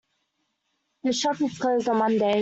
[1.03, 2.37] The shop is closed on Mondays.